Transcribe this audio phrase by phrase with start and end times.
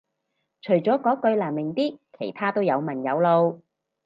[0.63, 3.61] 除咗嗰句難明啲其他都有文有路